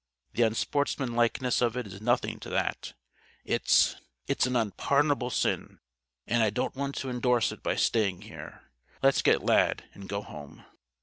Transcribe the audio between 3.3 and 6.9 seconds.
It's it's an Unpardonable Sin, and I don't